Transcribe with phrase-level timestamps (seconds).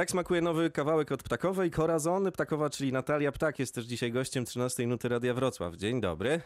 [0.00, 1.70] Tak smakuje nowy kawałek od Ptakowej.
[1.70, 5.76] Corazon Ptakowa, czyli Natalia Ptak jest też dzisiaj gościem 13 Nuty Radia Wrocław.
[5.76, 6.40] Dzień dobry.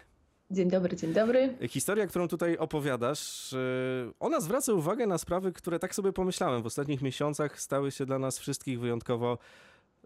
[0.51, 1.59] Dzień dobry, dzień dobry.
[1.69, 6.67] Historia, którą tutaj opowiadasz, yy, ona zwraca uwagę na sprawy, które tak sobie pomyślałem w
[6.67, 9.39] ostatnich miesiącach stały się dla nas wszystkich wyjątkowo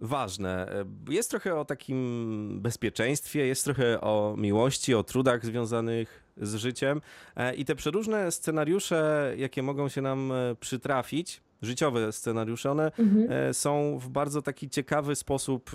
[0.00, 0.84] ważne.
[1.08, 7.00] Jest trochę o takim bezpieczeństwie, jest trochę o miłości, o trudach związanych z życiem
[7.36, 13.54] e, i te przeróżne scenariusze, jakie mogą się nam przytrafić, życiowe scenariusze, one mhm.
[13.54, 15.70] są w bardzo taki ciekawy sposób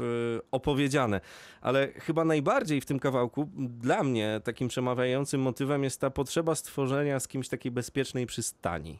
[0.52, 1.21] opowiedziane.
[1.62, 7.20] Ale chyba najbardziej w tym kawałku dla mnie takim przemawiającym motywem jest ta potrzeba stworzenia
[7.20, 8.99] z kimś takiej bezpiecznej przystani.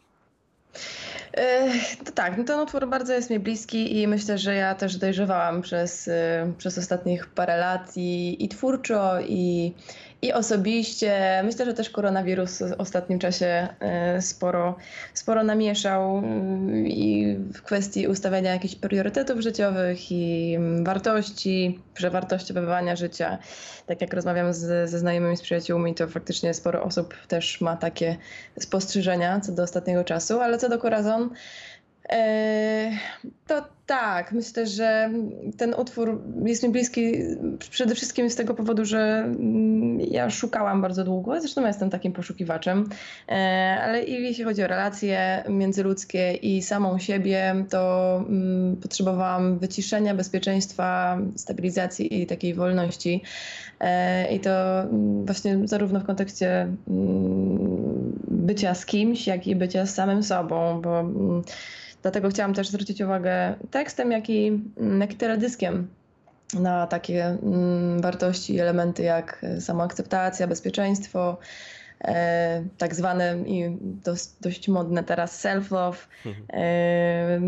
[2.06, 5.62] To tak, no ten utwór bardzo jest mi bliski i myślę, że ja też dojrzewałam
[5.62, 6.10] przez,
[6.58, 9.74] przez ostatnich parę lat i, i twórczo, i,
[10.24, 11.42] i osobiście.
[11.44, 14.76] Myślę, że też koronawirus w ostatnim czasie e, sporo,
[15.14, 23.38] sporo namieszał mm, i w kwestii ustawiania jakichś priorytetów życiowych i mm, wartości, przewartościowywania życia.
[23.86, 28.18] Tak jak rozmawiam z, ze znajomymi, z przyjaciółmi, to faktycznie sporo osób też ma takie
[28.60, 31.30] spostrzeżenia co do ostatniego czasu, ale co do Corazon,
[32.10, 32.92] e,
[33.48, 35.10] to tak, myślę, że
[35.58, 37.14] ten utwór jest mi bliski
[37.70, 42.90] przede wszystkim z tego powodu, że mm, ja szukałam bardzo długo, zresztą jestem takim poszukiwaczem,
[43.30, 43.34] e,
[43.84, 52.22] ale jeśli chodzi o relacje międzyludzkie i samą siebie, to mm, potrzebowałam wyciszenia, bezpieczeństwa, stabilizacji
[52.22, 53.22] i takiej wolności.
[53.80, 56.68] E, I to mm, właśnie zarówno w kontekście
[58.28, 61.04] bycia z kimś, jak i bycia z samym sobą, bo
[62.04, 64.48] Dlatego chciałam też zwrócić uwagę tekstem, jak i,
[64.78, 65.88] mm, jak i teledyskiem
[66.54, 71.38] na takie mm, wartości, elementy jak samoakceptacja, bezpieczeństwo,
[72.02, 76.08] e, tak zwane i dość, dość modne teraz self-love.
[76.26, 76.46] Mhm.
[76.54, 77.40] E,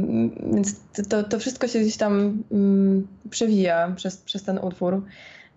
[0.54, 0.76] więc
[1.10, 5.02] to, to wszystko się gdzieś tam mm, przewija przez, przez ten utwór.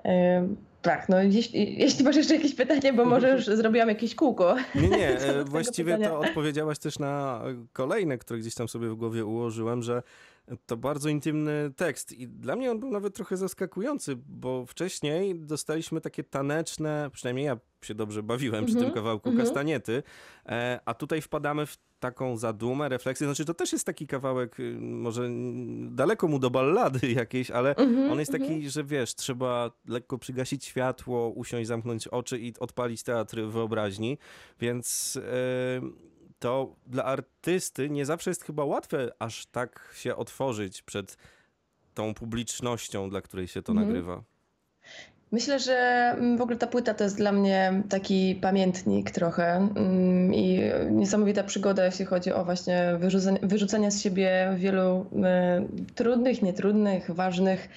[0.04, 0.48] E,
[0.82, 4.56] tak, no jeśli, jeśli masz jeszcze jakieś pytanie, bo może już zrobiłam jakieś kółko.
[4.74, 7.42] Nie, nie, e, właściwie to odpowiedziałaś też na
[7.72, 10.02] kolejne, które gdzieś tam sobie w głowie ułożyłem, że
[10.66, 16.00] to bardzo intymny tekst i dla mnie on był nawet trochę zaskakujący, bo wcześniej dostaliśmy
[16.00, 19.46] takie taneczne, przynajmniej ja się dobrze bawiłem przy tym mhm, kawałku mhm.
[19.46, 20.02] kastaniety,
[20.46, 23.26] e, a tutaj wpadamy w taką zadumę, refleksję.
[23.26, 25.28] Znaczy, to też jest taki kawałek, y, może
[25.90, 30.64] daleko mu do ballady jakiejś, ale mhm, on jest taki, że wiesz, trzeba lekko przygasić
[30.64, 34.18] światło, usiąść, zamknąć oczy i odpalić teatr wyobraźni,
[34.60, 35.14] więc...
[35.82, 41.16] Yy, to dla artysty nie zawsze jest chyba łatwe aż tak się otworzyć przed
[41.94, 43.88] tą publicznością, dla której się to mhm.
[43.88, 44.22] nagrywa.
[45.32, 45.74] Myślę, że
[46.18, 50.60] mm, w ogóle ta płyta to jest dla mnie taki pamiętnik trochę mm, i
[50.90, 55.06] niesamowita przygoda, jeśli chodzi o właśnie wyrzucenie, wyrzucenie z siebie wielu
[55.88, 57.68] y, trudnych, nietrudnych, ważnych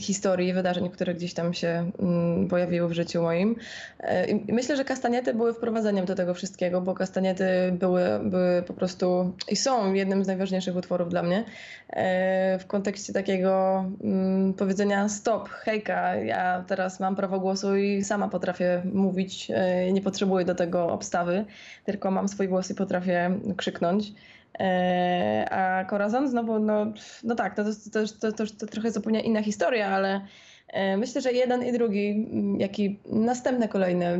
[0.00, 3.56] historii, wydarzeń, które gdzieś tam się mm, pojawiły w życiu moim.
[4.00, 9.32] E, myślę, że kastaniety były wprowadzeniem do tego wszystkiego, bo kastaniety były, były po prostu
[9.48, 11.44] i są jednym z najważniejszych utworów dla mnie
[11.88, 18.28] e, w kontekście takiego mm, powiedzenia stop, hejka, ja teraz mam prawo głosu i sama
[18.28, 21.44] potrafię mówić, e, nie potrzebuję do tego obstawy,
[21.84, 24.12] tylko mam swój głos i potrafię krzyknąć.
[24.58, 26.92] E, a Corazon znowu, no,
[27.24, 30.20] no tak, no to, to, to, to, to trochę zupełnie inna historia, ale
[30.68, 32.28] e, myślę, że jeden i drugi,
[32.58, 34.18] jak i następne kolejne,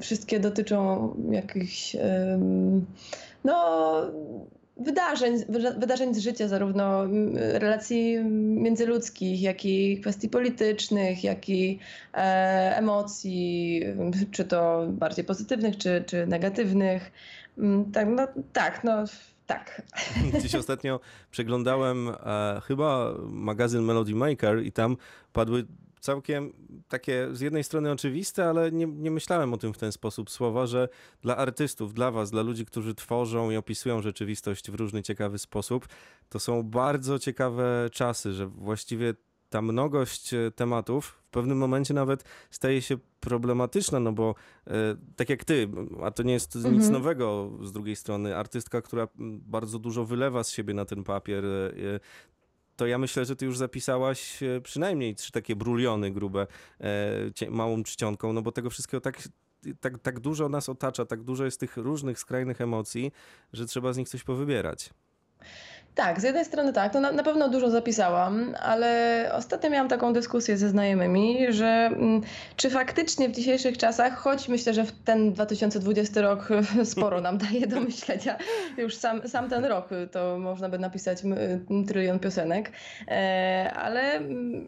[0.00, 1.96] wszystkie dotyczą jakichś
[3.44, 3.92] no,
[4.76, 5.36] wydarzeń,
[5.78, 11.78] wydarzeń z życia, zarówno relacji międzyludzkich, jak i kwestii politycznych, jak i
[12.14, 13.82] e, emocji,
[14.30, 17.12] czy to bardziej pozytywnych, czy, czy negatywnych.
[17.92, 19.04] Tak, no, tak, no
[19.46, 19.82] tak.
[20.42, 24.96] Dziś ostatnio przeglądałem e, chyba magazyn Melody Maker i tam
[25.32, 25.66] padły
[26.02, 26.52] całkiem
[26.88, 30.66] takie z jednej strony oczywiste, ale nie, nie myślałem o tym w ten sposób słowa,
[30.66, 30.88] że
[31.20, 35.88] dla artystów, dla was, dla ludzi, którzy tworzą i opisują rzeczywistość w różny ciekawy sposób,
[36.28, 39.14] to są bardzo ciekawe czasy, że właściwie
[39.52, 44.34] ta mnogość e, tematów w pewnym momencie nawet staje się problematyczna, no bo
[44.66, 44.72] e,
[45.16, 45.68] tak jak ty,
[46.02, 46.74] a to nie jest mhm.
[46.74, 51.44] nic nowego z drugiej strony, artystka, która bardzo dużo wylewa z siebie na ten papier,
[51.44, 51.70] e,
[52.76, 56.46] to ja myślę, że ty już zapisałaś przynajmniej trzy takie bruliony grube
[57.50, 59.22] małą czcionką, no bo tego wszystkiego tak
[59.80, 63.12] tak, tak dużo nas otacza, tak dużo jest tych różnych skrajnych emocji,
[63.52, 64.90] że trzeba z nich coś powybierać.
[65.94, 70.12] Tak, z jednej strony tak, to na, na, pewno dużo zapisałam, ale ostatnio miałam taką
[70.12, 72.22] dyskusję ze znajomymi, że mm,
[72.56, 76.48] czy faktycznie w dzisiejszych czasach, choć myślę, że w ten 2020 rok
[76.84, 78.36] sporo nam daje do myślenia,
[78.76, 81.18] już sam, sam ten rok to można by napisać
[81.88, 82.72] trylion piosenek,
[83.08, 84.66] e, ale mm,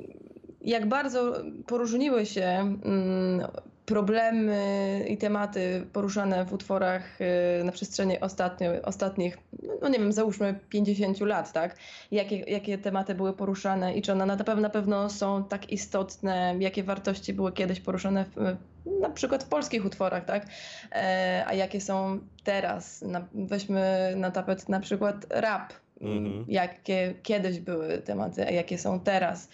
[0.61, 1.33] jak bardzo
[1.67, 2.45] poróżniły się
[2.85, 3.47] mm,
[3.87, 7.21] problemy i tematy poruszane w utworach
[7.61, 9.39] y, na przestrzeni ostatnio, ostatnich,
[9.83, 11.77] no nie wiem, załóżmy 50 lat, tak?
[12.11, 16.55] Jakie, jakie tematy były poruszane i czy one na pewno, na pewno są tak istotne,
[16.59, 18.57] jakie wartości były kiedyś poruszane w,
[19.01, 20.47] na przykład w polskich utworach, tak?
[20.93, 23.05] E, a jakie są teraz?
[23.35, 25.73] Weźmy na tapet na przykład rap.
[26.01, 26.45] Mhm.
[26.49, 29.49] Jakie kiedyś były tematy, a jakie są teraz.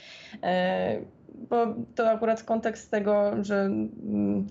[1.34, 4.46] Bo to akurat kontekst tego, że mm,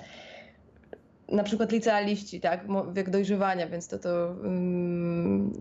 [1.31, 5.53] na przykład licealiści, tak, wiek dojrzewania, więc to, to, mm,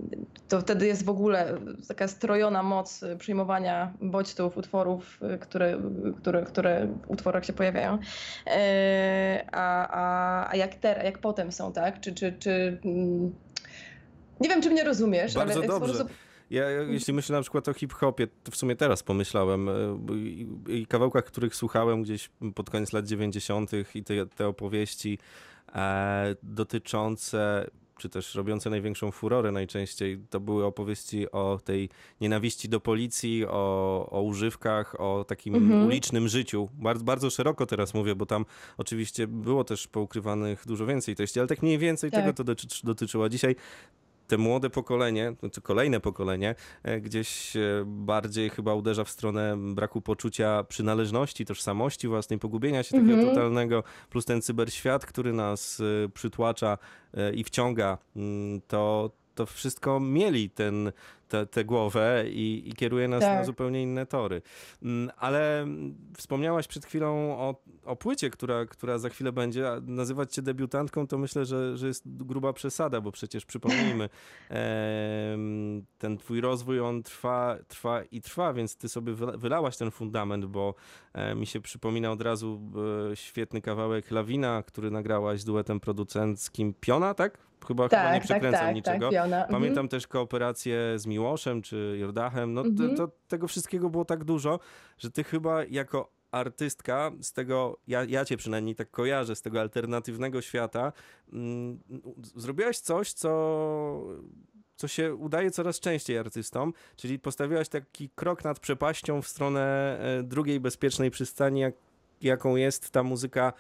[0.49, 5.79] to wtedy jest w ogóle taka strojona moc przyjmowania bodźców, utworów, które,
[6.17, 7.99] które, które w utworach się pojawiają.
[8.47, 12.01] E, a, a, a jak, ter, jak potem są, tak?
[12.01, 13.35] Czy, czy, czy, mm,
[14.41, 15.95] nie wiem, czy mnie rozumiesz, Bardzo ale dobrze.
[15.95, 16.13] Sposób
[16.51, 19.73] ja, jeśli myślę na przykład o hip-hopie, to w sumie teraz pomyślałem e,
[20.15, 23.71] i, i kawałkach, których słuchałem gdzieś pod koniec lat 90.
[23.95, 25.19] i te, te opowieści
[25.75, 27.67] e, dotyczące
[27.99, 31.89] czy też robiące największą furorę najczęściej, to były opowieści o tej
[32.21, 35.87] nienawiści do policji, o, o używkach, o takim mhm.
[35.87, 36.69] ulicznym życiu.
[36.73, 38.45] Bardzo, bardzo szeroko teraz mówię, bo tam
[38.77, 42.21] oczywiście było też poukrywanych dużo więcej treści, ale tak mniej więcej tak.
[42.21, 43.29] tego to dotyczy, dotyczyło.
[43.29, 43.57] Dzisiaj
[44.29, 50.01] te młode pokolenie, znaczy kolejne pokolenie, e, gdzieś e, bardziej chyba uderza w stronę braku
[50.01, 53.29] poczucia przynależności, tożsamości własnej, pogubienia się takiego mhm.
[53.29, 56.79] totalnego, plus ten cyberświat, który nas e, przytłacza
[57.35, 60.93] i wciąga, mm, to, to wszystko mieli ten,
[61.51, 63.39] tę głowę i, i kieruje nas tak.
[63.39, 64.43] na zupełnie inne tory.
[64.83, 65.67] Mm, ale
[66.17, 67.55] wspomniałaś przed chwilą o,
[67.85, 69.67] o płycie, która, która za chwilę będzie.
[69.83, 74.09] Nazywać cię debiutantką to myślę, że, że jest gruba przesada, bo przecież przypomnijmy,
[75.99, 80.75] ten twój rozwój on trwa, trwa i trwa, więc ty sobie wylałaś ten fundament, bo
[81.13, 82.61] e, mi się przypomina od razu
[83.13, 87.39] e, świetny kawałek Lawina, który nagrałaś z duetem producenckim Piona, tak?
[87.67, 89.11] Chyba, tak, chyba nie tak, przekręcam tak, niczego.
[89.11, 89.89] Tak, Pamiętam mhm.
[89.89, 92.55] też kooperację z Miłoszem czy Jordachem.
[92.55, 92.97] No mhm.
[92.97, 94.61] to, to, tego wszystkiego było tak dużo,
[94.99, 99.61] że ty chyba jako artystka z tego, ja, ja cię przynajmniej tak kojarzę, z tego
[99.61, 100.93] alternatywnego świata,
[101.33, 101.79] mm,
[102.37, 103.31] zrobiłaś coś, co
[104.77, 110.23] co się udaje coraz częściej artystom, czyli postawiłaś taki krok nad przepaścią w stronę e,
[110.23, 111.75] drugiej bezpiecznej przystani, jak,
[112.23, 113.53] jaką jest ta muzyka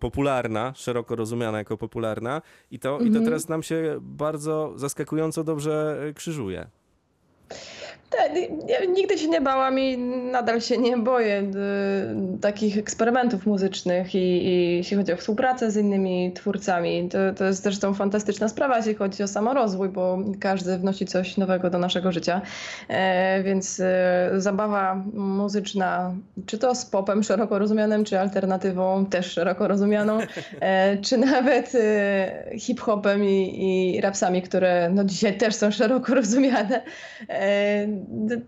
[0.00, 3.10] popularna, szeroko rozumiana jako popularna i to, mhm.
[3.10, 6.70] i to teraz nam się bardzo zaskakująco dobrze krzyżuje.
[8.10, 8.32] Tak,
[8.88, 9.98] nigdy się nie bałam i
[10.32, 15.76] nadal się nie boję y, takich eksperymentów muzycznych i, i jeśli chodzi o współpracę z
[15.76, 17.08] innymi twórcami.
[17.08, 21.70] To, to jest zresztą fantastyczna sprawa, jeśli chodzi o samorozwój, bo każdy wnosi coś nowego
[21.70, 22.40] do naszego życia.
[22.88, 26.14] E, więc e, zabawa muzyczna,
[26.46, 30.18] czy to z popem szeroko rozumianym, czy alternatywą też szeroko rozumianą,
[30.60, 36.82] e, czy nawet e, hip-hopem i, i rapsami, które no, dzisiaj też są szeroko rozumiane
[37.28, 37.97] e,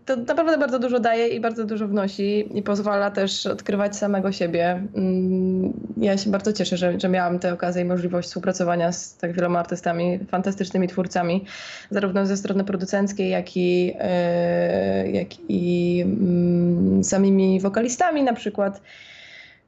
[0.04, 4.82] to naprawdę bardzo dużo daje i bardzo dużo wnosi i pozwala też odkrywać samego siebie.
[4.96, 9.32] Mm, ja się bardzo cieszę, że, że miałam tę okazję i możliwość współpracowania z tak
[9.32, 11.44] wieloma artystami, fantastycznymi twórcami,
[11.90, 18.80] zarówno ze strony producenckiej, jak i, e, jak i mm, samymi wokalistami na przykład,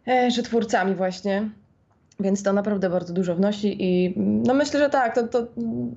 [0.09, 1.49] e, że twórcami właśnie.
[2.21, 5.47] Więc to naprawdę bardzo dużo wnosi i no myślę, że tak, to, to,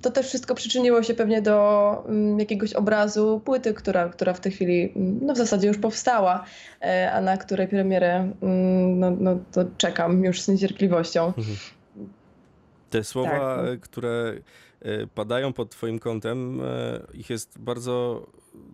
[0.01, 4.51] to też wszystko przyczyniło się pewnie do um, jakiegoś obrazu płyty, która, która w tej
[4.51, 6.45] chwili no w zasadzie już powstała,
[6.81, 8.31] e, a na której premierę
[8.95, 11.25] no, no, to czekam już z niecierpliwością.
[11.25, 11.57] Mhm.
[12.89, 13.79] Te słowa, tak.
[13.79, 14.33] Które
[15.15, 18.27] padają pod twoim kątem, e, ich jest bardzo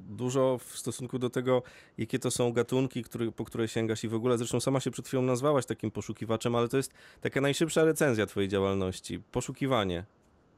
[0.09, 1.63] dużo w stosunku do tego,
[1.97, 5.07] jakie to są gatunki, który, po które sięgasz i w ogóle, zresztą sama się przed
[5.07, 10.05] chwilą nazwałaś takim poszukiwaczem, ale to jest taka najszybsza recenzja twojej działalności, poszukiwanie.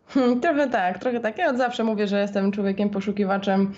[0.08, 1.38] Hmm, trochę tak, trochę tak.
[1.38, 3.74] Ja od zawsze mówię, że jestem człowiekiem poszukiwaczem,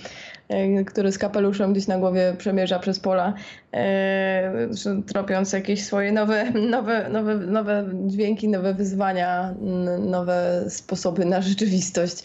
[0.49, 3.33] e, który z kapeluszem gdzieś na głowie przemierza przez pola,
[3.73, 4.67] e,
[5.07, 9.55] tropiąc jakieś swoje nowe, nowe, nowe, nowe dźwięki, nowe wyzwania,
[9.99, 12.23] nowe sposoby na rzeczywistość.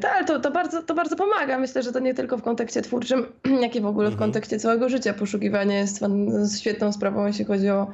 [0.00, 1.58] Tak, ale to, to, bardzo, to bardzo pomaga.
[1.58, 3.26] Myślę, że to nie tylko w kontekście twórczym,
[3.64, 4.30] jak i w ogóle w mhm.
[4.30, 5.14] kontekście całego życia.
[5.14, 6.04] Poszukiwanie jest
[6.60, 7.86] świetną sprawą, jeśli chodzi o,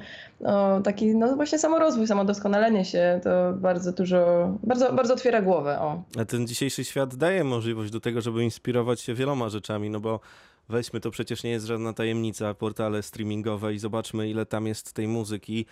[0.45, 3.21] o taki no właśnie samorozwój, samodoskonalenie się.
[3.25, 5.81] To bardzo dużo, bardzo, bardzo otwiera głowę.
[5.81, 6.03] O.
[6.19, 10.21] A ten dzisiejszy świat daje możliwość do tego, żeby inspirować się wieloma rzeczami, no bo
[10.69, 15.09] weźmy, to przecież nie jest żadna tajemnica, portale streamingowe i zobaczmy, ile tam jest tej
[15.09, 15.67] muzyki,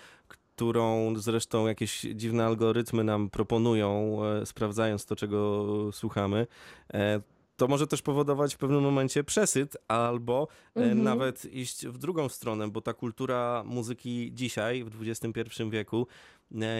[0.60, 6.46] którą zresztą jakieś dziwne algorytmy nam proponują, e, sprawdzając to, czego słuchamy.
[6.94, 7.20] E,
[7.56, 11.02] to może też powodować w pewnym momencie przesyt, albo e, mhm.
[11.02, 16.06] nawet iść w drugą stronę, bo ta kultura muzyki dzisiaj, w XXI wieku,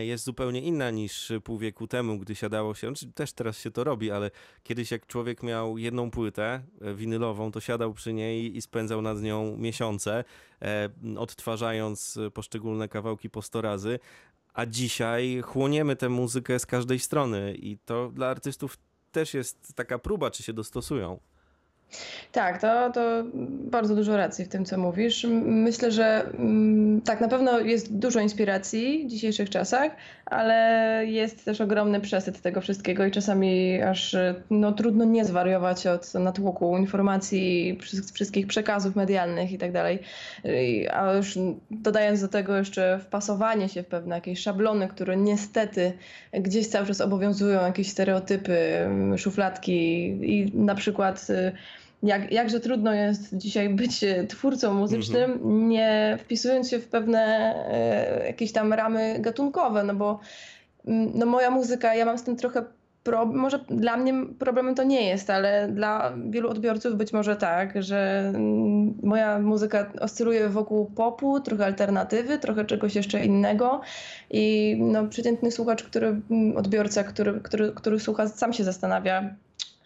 [0.01, 3.85] jest zupełnie inna niż pół wieku temu, gdy siadało się, znaczy też teraz się to
[3.85, 4.31] robi, ale
[4.63, 9.23] kiedyś jak człowiek miał jedną płytę e, winylową, to siadał przy niej i spędzał nad
[9.23, 10.25] nią miesiące,
[10.63, 13.99] e, odtwarzając poszczególne kawałki po sto razy,
[14.55, 18.79] a dzisiaj chłoniemy tę muzykę z każdej strony i to dla artystów
[19.13, 21.21] też jest taka próba, czy się dostosują.
[22.33, 23.01] Tak, to, to
[23.71, 25.27] bardzo dużo racji w tym, co mówisz.
[25.45, 29.93] Myślę, że mm, tak, na pewno jest dużo inspiracji w dzisiejszych czasach,
[30.27, 34.17] ale jest też ogromny przesyt tego wszystkiego i czasami aż
[34.51, 37.79] no, trudno nie zwariować od natłoku informacji,
[38.13, 39.99] wszystkich przekazów medialnych i tak dalej.
[40.93, 41.39] A już
[41.71, 45.93] dodając do tego jeszcze wpasowanie się w pewne jakieś szablony, które niestety
[46.33, 51.27] gdzieś cały czas obowiązują, jakieś stereotypy, szufladki i na przykład
[52.03, 55.69] jak, jakże trudno jest dzisiaj być e, twórcą muzycznym, mhm.
[55.69, 60.21] nie wpisując się w pewne e, jakieś tam ramy gatunkowe, no bo
[60.87, 62.65] mm, no moja muzyka, ja mam z tym trochę
[63.03, 67.83] problem, może dla mnie problemem to nie jest, ale dla wielu odbiorców być może tak,
[67.83, 73.81] że mm, moja muzyka oscyluje wokół popu, trochę alternatywy, trochę czegoś jeszcze innego
[74.31, 79.35] i no, przeciętny słuchacz, który, mm, odbiorca, który, który, który słucha, sam się zastanawia,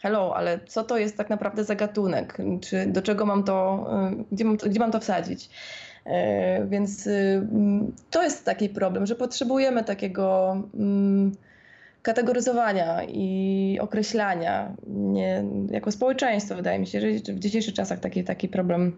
[0.05, 2.39] hello, ale co to jest tak naprawdę za gatunek?
[2.61, 5.51] Czy do czego mam to, y, gdzie mam to, gdzie mam to wsadzić?
[6.07, 6.11] Y,
[6.69, 7.47] więc y,
[8.11, 11.33] to jest taki problem, że potrzebujemy takiego mm,
[12.03, 14.73] kategoryzowania i określania.
[14.87, 18.97] Nie, jako społeczeństwo wydaje mi się, że w dzisiejszych czasach taki, taki problem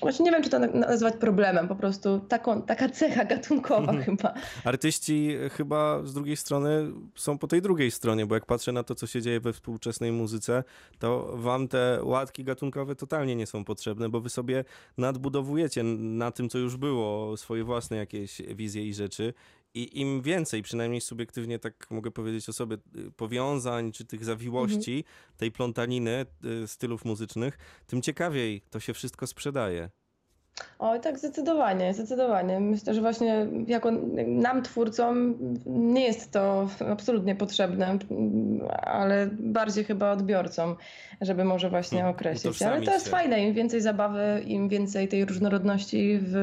[0.00, 4.02] Właśnie nie wiem, czy to nazwać problemem, po prostu taką, taka cecha gatunkowa mhm.
[4.04, 4.34] chyba.
[4.64, 8.94] Artyści chyba z drugiej strony są po tej drugiej stronie, bo jak patrzę na to,
[8.94, 10.64] co się dzieje we współczesnej muzyce,
[10.98, 14.64] to wam te łatki gatunkowe totalnie nie są potrzebne, bo wy sobie
[14.98, 19.34] nadbudowujecie na tym, co już było, swoje własne jakieś wizje i rzeczy
[19.76, 24.96] i im więcej, przynajmniej subiektywnie tak mogę powiedzieć o sobie, y, powiązań czy tych zawiłości,
[24.96, 25.36] mhm.
[25.36, 26.26] tej plątaniny
[26.64, 29.90] y, stylów muzycznych, tym ciekawiej to się wszystko sprzedaje.
[30.78, 32.60] Oj, tak, zdecydowanie, zdecydowanie.
[32.60, 33.90] Myślę, że właśnie jako
[34.26, 35.34] nam, twórcom,
[35.66, 37.98] nie jest to absolutnie potrzebne,
[38.82, 40.76] ale bardziej chyba odbiorcom,
[41.20, 42.62] żeby może właśnie hmm, określić.
[42.62, 43.10] Ale to jest się.
[43.10, 46.36] fajne, im więcej zabawy, im więcej tej różnorodności w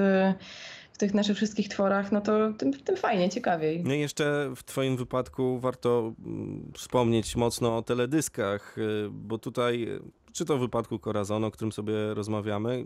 [0.94, 3.84] w tych naszych wszystkich tworach, no to tym, tym fajnie, ciekawiej.
[3.84, 9.88] No i jeszcze w twoim wypadku warto mm, wspomnieć mocno o teledyskach, y, bo tutaj
[10.34, 12.86] czy to w wypadku Corazon, o którym sobie rozmawiamy.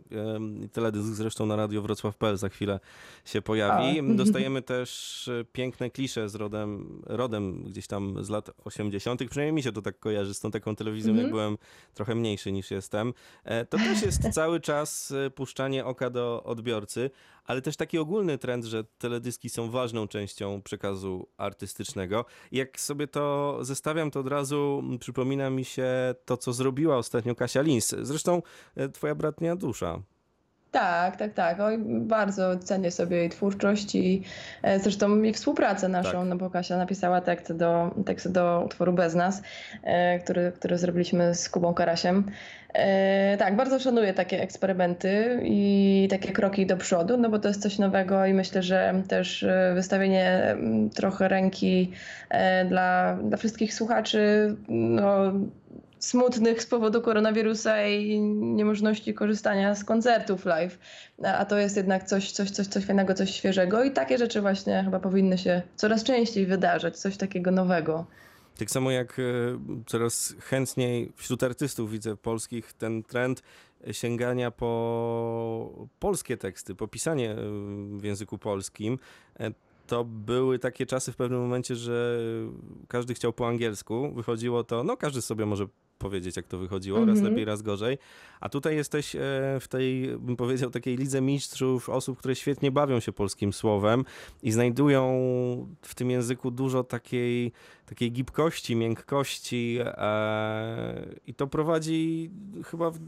[0.72, 2.80] Teledysk zresztą na Radio Wrocław.pl za chwilę
[3.26, 4.00] się pojawi.
[4.00, 4.04] A.
[4.24, 9.30] Dostajemy też e, piękne klisze z rodem, rodem gdzieś tam z lat 80.
[9.30, 11.32] Przynajmniej mi się to tak kojarzy z tą taką telewizją, jak mhm.
[11.32, 11.58] byłem
[11.94, 13.14] trochę mniejszy niż jestem.
[13.44, 17.10] E, to też jest cały czas e, puszczanie oka do odbiorcy,
[17.48, 22.26] ale też taki ogólny trend, że teledyski są ważną częścią przekazu artystycznego.
[22.52, 27.62] Jak sobie to zestawiam, to od razu przypomina mi się to, co zrobiła ostatnio Kasia
[27.62, 27.96] Lins.
[28.02, 28.42] Zresztą
[28.76, 30.00] e, twoja bratnia dusza.
[30.72, 31.60] Tak, tak, tak.
[31.60, 34.24] Oj, bardzo cenię sobie jej twórczość i
[34.64, 36.28] e, zresztą jej współpracę naszą, tak.
[36.28, 39.42] no bo Kasia napisała tekst do, tekst do utworu Bez nas,
[39.84, 42.32] e, który, który zrobiliśmy z Kubą Karasiem.
[43.40, 47.80] Tak, bardzo szanuję takie eksperymenty i takie kroki do przodu, no bo to jest coś
[47.80, 50.56] nowego i myślę, że też wystawienie
[50.96, 51.92] trochę ręki
[52.70, 55.34] dla, dla wszystkich słuchaczy, no,
[56.00, 60.80] smutnych z powodu koronawirusa i niemożności korzystania z koncertów live.
[61.24, 64.82] A to jest jednak coś, coś, coś, coś fajnego, coś świeżego i takie rzeczy właśnie
[64.84, 68.06] chyba powinny się coraz częściej wydarzać, coś takiego nowego.
[68.58, 69.24] Tak samo jak e,
[69.86, 73.44] coraz chętniej wśród artystów widzę polskich ten trend
[73.92, 77.36] sięgania po polskie teksty, po pisanie e,
[77.98, 79.00] w języku polskim.
[79.40, 79.52] E,
[79.88, 82.20] to były takie czasy w pewnym momencie, że
[82.88, 84.14] każdy chciał po angielsku.
[84.14, 85.66] Wychodziło to, no każdy sobie może
[85.98, 87.26] powiedzieć, jak to wychodziło, raz Mhm.
[87.26, 87.98] lepiej, raz gorzej.
[88.40, 89.20] A tutaj jesteś e,
[89.60, 94.06] w tej, bym powiedział, takiej lidze mistrzów, osób, które świetnie bawią się polskim słowem
[94.44, 95.08] i znajdują
[95.82, 97.52] w tym języku dużo takiej,
[97.86, 102.32] takiej gibkości, miękkości e, i to prowadzi
[102.66, 103.00] chyba w,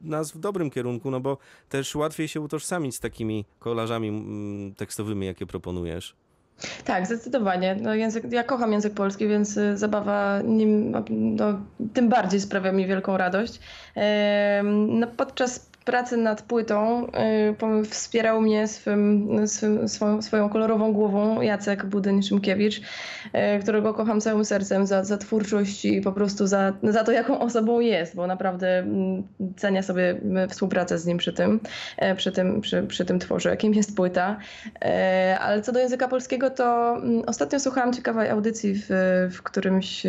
[0.00, 5.26] nas w dobrym kierunku, no bo też łatwiej się utożsamić z takimi kolarzami mm, tekstowymi,
[5.26, 6.16] jakie proponujesz.
[6.84, 7.76] Tak, zdecydowanie.
[7.80, 11.60] No, język, ja kocham język polski, więc y, zabawa nim no,
[11.94, 13.60] tym bardziej sprawia mi wielką radość.
[14.88, 17.06] No, podczas pracy nad płytą
[17.80, 24.44] y, wspierał mnie swym, swym, swoją, swoją kolorową głową Jacek Budyń-Szymkiewicz, y, którego kocham całym
[24.44, 28.78] sercem za, za twórczość i po prostu za, za to, jaką osobą jest, bo naprawdę
[28.78, 29.22] mm,
[29.56, 31.60] cenię sobie y, współpracę z nim przy tym,
[32.16, 34.36] przy tym, przy, przy tym tworze, jakim jest płyta.
[35.40, 38.88] Ale co do języka polskiego, to mm, ostatnio słuchałam ciekawej audycji w,
[39.32, 40.02] w, którymś,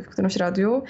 [0.00, 0.82] w którymś radiu,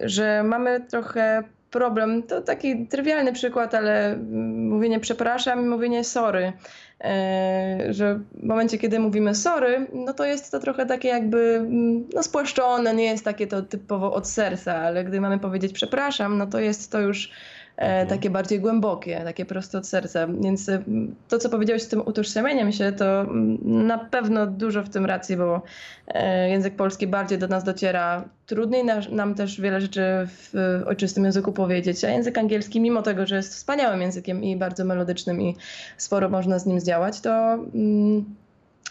[0.00, 4.16] że mamy trochę problem, to taki trywialny przykład, ale
[4.56, 6.52] mówienie przepraszam i mówienie sorry.
[7.00, 12.08] E, Że w momencie, kiedy mówimy sorry, no to jest to trochę takie jakby mm,
[12.14, 16.46] no spłaszczone, nie jest takie to typowo od serca, ale gdy mamy powiedzieć przepraszam, no
[16.46, 17.30] to jest to już
[17.76, 18.08] Mhm.
[18.08, 20.26] takie bardziej głębokie, takie prosto od serca.
[20.26, 20.82] Więc e,
[21.28, 25.36] to, co powiedziałeś z tym utożsamianiem się, to mm, na pewno dużo w tym racji,
[25.36, 25.62] bo
[26.08, 28.24] e, język polski bardziej do nas dociera.
[28.46, 30.52] Trudniej nam też wiele rzeczy w
[30.86, 35.42] ojczystym języku powiedzieć, a język angielski, mimo tego, że jest wspaniałym językiem i bardzo melodycznym
[35.42, 35.56] i
[35.96, 38.24] sporo można z nim zdziałać, to, mm,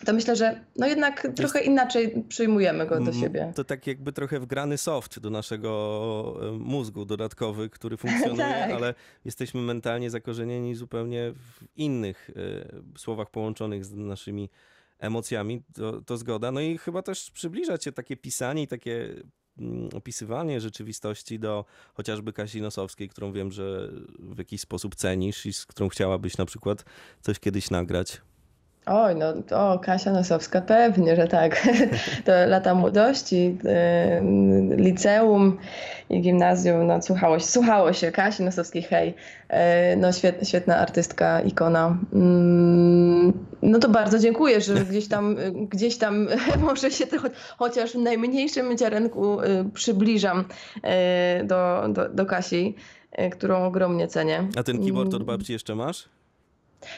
[0.05, 3.53] to myślę, że no jednak trochę inaczej przyjmujemy go do Mm, siebie.
[3.55, 8.71] To tak jakby trochę wgrany soft do naszego e, mózgu dodatkowy, który funkcjonuje, Tak.
[8.71, 8.93] ale
[9.25, 12.29] jesteśmy mentalnie zakorzenieni zupełnie w innych
[12.95, 14.49] e, słowach połączonych z naszymi
[14.99, 16.51] emocjami, to, to zgoda.
[16.51, 19.09] No i chyba też przybliża cię takie pisanie i takie
[19.59, 23.89] mm, opisywanie rzeczywistości do chociażby Kasi Nosowskiej, którą wiem, że
[24.19, 26.85] w jakiś sposób cenisz i z którą chciałabyś na przykład
[27.21, 28.21] coś kiedyś nagrać.
[28.91, 31.67] Oj, no o, Kasia Nosowska, pewnie, że tak.
[32.25, 33.57] To lata młodości,
[34.71, 35.57] y, liceum
[36.09, 39.13] i gimnazjum, no słuchało się, słuchało się Kasi Nosowskiej, hej.
[39.93, 41.97] Y, No świet, świetna artystka, ikona.
[42.13, 46.27] Mm, No to bardzo dziękuję, że gdzieś tam, y, gdzieś tam
[46.67, 49.37] może się to cho- chociaż w najmniejszym ziarenku
[49.73, 50.45] przybliżam
[51.43, 52.75] do, do, do Kasi,
[53.31, 54.47] którą ogromnie cenię.
[54.57, 55.25] A ten keyboard od Mm.
[55.25, 56.09] babci jeszcze masz?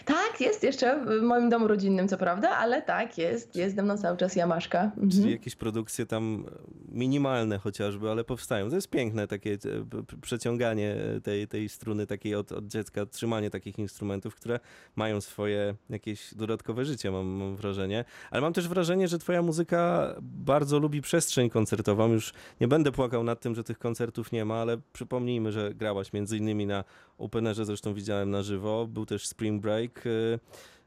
[0.05, 3.97] Tak, jest jeszcze w moim domu rodzinnym, co prawda, ale tak, jest, jest ze mną
[3.97, 4.83] cały czas Jamaszka.
[4.83, 5.09] Mhm.
[5.09, 6.45] Czyli jakieś produkcje tam
[6.91, 8.69] minimalne chociażby, ale powstają.
[8.69, 13.79] To jest piękne takie e, przeciąganie tej, tej struny takiej od, od dziecka, trzymanie takich
[13.79, 14.59] instrumentów, które
[14.95, 18.05] mają swoje jakieś dodatkowe życie, mam, mam wrażenie.
[18.31, 22.13] Ale mam też wrażenie, że twoja muzyka bardzo lubi przestrzeń koncertową.
[22.13, 26.13] Już nie będę płakał nad tym, że tych koncertów nie ma, ale przypomnijmy, że grałaś
[26.13, 26.83] między innymi na
[27.17, 29.70] Openerze, zresztą widziałem na żywo, był też Spring Break.
[29.79, 30.39] E,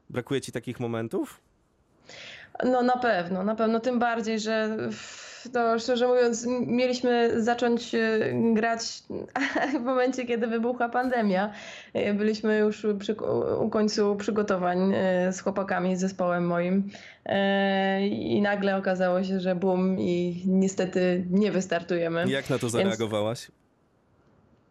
[0.09, 1.41] Brakuje ci takich momentów?
[2.63, 4.77] No na pewno, na pewno, tym bardziej, że
[5.53, 8.19] to szczerze mówiąc mieliśmy zacząć e,
[8.53, 8.81] grać
[9.79, 11.53] w momencie, kiedy wybuchła pandemia.
[11.93, 13.15] E, Byliśmy już przy,
[13.59, 14.93] u końcu przygotowań
[15.31, 16.89] z chłopakami, z zespołem moim
[18.11, 22.29] i nagle okazało się, że boom i niestety nie wystartujemy.
[22.29, 23.47] Jak na to zareagowałaś?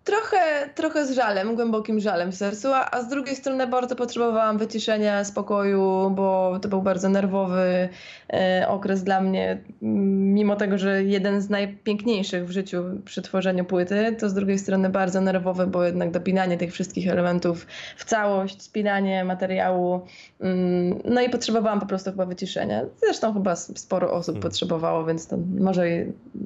[0.04, 4.58] Trochę, trochę z żalem, głębokim żalem w sercu, a, a z drugiej strony bardzo potrzebowałam
[4.58, 7.88] wyciszenia, spokoju, bo to był bardzo nerwowy
[8.32, 9.58] e, okres dla mnie.
[9.82, 14.88] Mimo tego, że jeden z najpiękniejszych w życiu przy tworzeniu płyty, to z drugiej strony
[14.90, 20.00] bardzo nerwowy, bo jednak dopinanie tych wszystkich elementów w całość, spinanie materiału.
[20.40, 22.82] mm, No i potrzebowałam po prostu chyba wyciszenia.
[23.00, 24.42] Zresztą chyba sporo osób Hmm.
[24.42, 25.84] potrzebowało, więc to może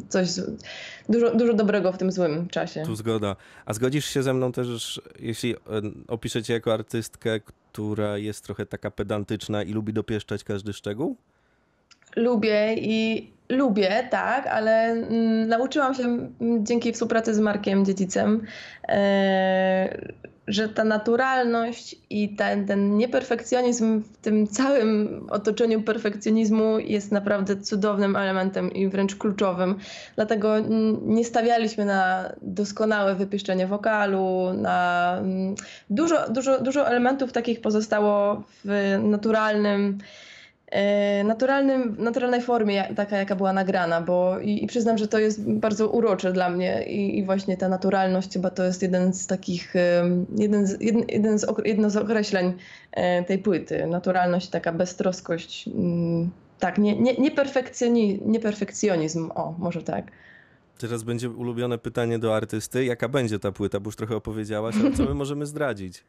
[0.08, 0.28] coś,
[1.08, 2.82] dużo, dużo dobrego w tym złym czasie.
[2.86, 3.36] Tu zgoda.
[3.66, 5.58] A zgodzisz się ze mną też, jeśli e,
[6.08, 11.16] opiszę cię jako artystkę, która jest trochę taka pedantyczna i lubi dopieszczać każdy szczegół?
[12.18, 16.28] Lubię i lubię, tak, ale mm, nauczyłam się
[16.62, 18.46] dzięki współpracy z Markiem Dziedzicem,
[18.88, 19.98] e,
[20.48, 28.16] że ta naturalność i ten, ten nieperfekcjonizm w tym całym otoczeniu perfekcjonizmu jest naprawdę cudownym
[28.16, 29.74] elementem i wręcz kluczowym.
[30.16, 30.54] Dlatego
[31.02, 35.54] nie stawialiśmy na doskonałe wypieszczenie wokalu, na mm,
[35.90, 39.98] dużo, dużo, dużo elementów takich pozostało w naturalnym
[41.24, 45.88] naturalnym, naturalnej formie, taka jaka była nagrana, bo i, i przyznam, że to jest bardzo
[45.88, 49.74] urocze dla mnie i, i właśnie ta naturalność chyba to jest jeden z takich,
[50.38, 52.52] jeden z, jeden, jeden z, jedno z określeń
[52.92, 53.86] e, tej płyty.
[53.86, 60.04] Naturalność, taka beztroskość, mm, tak, nie, nie, nieperfekcjoni, nieperfekcjonizm, o, może tak.
[60.78, 62.84] Teraz będzie ulubione pytanie do artysty.
[62.84, 63.80] Jaka będzie ta płyta?
[63.80, 66.04] Bo już trochę opowiedziałaś, ale co my możemy zdradzić?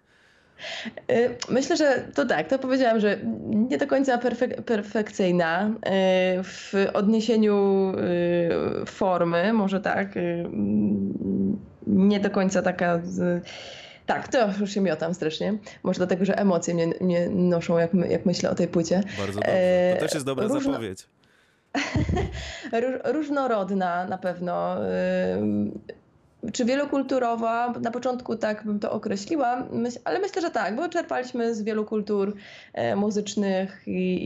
[1.12, 5.72] Y, myślę, że to tak, to powiedziałam, że nie do końca perfek perfekcyjna y,
[6.44, 7.92] w odniesieniu
[8.82, 10.10] y, formy, może tak,
[11.88, 13.02] nie do końca taka.
[14.06, 15.58] Tak, to już się miotam strasznie.
[15.84, 19.04] Może dlatego, że emocje mnie, mnie noszą, jak, jak myślę o tej płycie.
[19.18, 19.94] Bardzo dobrze.
[19.94, 20.72] To też jest dobra Różno...
[20.72, 21.08] zapowiedź.
[23.14, 24.76] Różnorodna na pewno
[26.54, 27.74] czy wielokulturowa?
[27.82, 29.68] Na początku tak bym to określiła,
[30.04, 32.36] ale myślę, że tak, bo czerpaliśmy z wielu kultur
[32.74, 34.20] e, muzycznych i,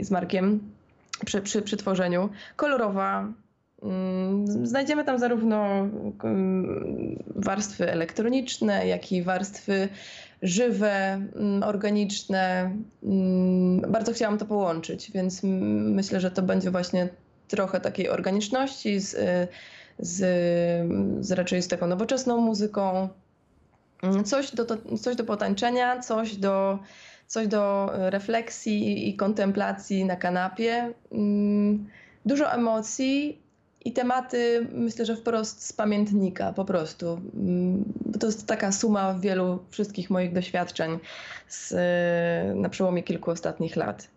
[0.00, 0.60] i z Markiem
[1.26, 2.28] przy, przy, przy tworzeniu.
[2.56, 3.32] Kolorowa.
[3.82, 5.88] Mm, znajdziemy tam zarówno
[6.24, 9.88] mm, warstwy elektroniczne, jak i warstwy
[10.42, 10.92] żywe,
[11.36, 12.70] mm, organiczne.
[13.88, 17.08] Bardzo chciałam to połączyć, więc myślę, że to będzie właśnie
[17.48, 19.16] trochę takiej organiczności z
[20.02, 20.18] z,
[21.26, 23.08] z raczej z taką nowoczesną muzyką.
[24.02, 24.66] Mm, coś do,
[25.00, 26.78] coś do potańczenia, coś do,
[27.26, 30.92] coś do refleksji i kontemplacji na kanapie.
[31.12, 31.88] Mm,
[32.24, 33.42] dużo emocji
[33.84, 37.20] i tematy, myślę, że wprost z pamiętnika po prostu.
[37.34, 37.84] Mm,
[38.20, 40.98] to jest taka suma wielu wszystkich moich doświadczeń
[41.48, 41.74] z,
[42.56, 44.08] na przełomie kilku ostatnich lat.